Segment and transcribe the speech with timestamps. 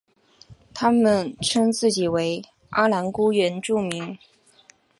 [0.73, 4.17] 他们称自己为阿男姑原住民。